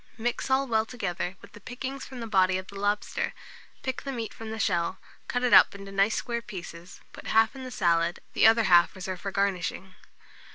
Mix 0.17 0.49
all 0.49 0.65
well 0.65 0.83
together 0.87 1.35
with 1.43 1.51
the 1.51 1.59
pickings 1.61 2.05
from 2.05 2.21
the 2.21 2.25
body 2.25 2.57
of 2.57 2.65
the 2.65 2.75
lobster; 2.79 3.35
pick 3.83 4.01
the 4.01 4.11
meat 4.11 4.33
from 4.33 4.49
the 4.49 4.57
shell, 4.57 4.97
cut 5.27 5.43
it 5.43 5.53
up 5.53 5.75
into 5.75 5.91
nice 5.91 6.15
square 6.15 6.41
pieces, 6.41 7.01
put 7.13 7.27
half 7.27 7.55
in 7.55 7.61
the 7.63 7.69
salad, 7.69 8.19
the 8.33 8.47
other 8.47 8.63
half 8.63 8.95
reserve 8.95 9.21
for 9.21 9.31
garnishing. 9.31 9.93